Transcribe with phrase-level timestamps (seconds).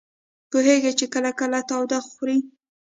[0.51, 2.37] پوهېږي چې کله کله تاوده خوري.